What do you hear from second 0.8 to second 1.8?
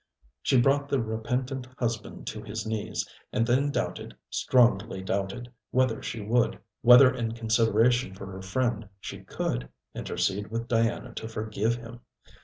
the repentant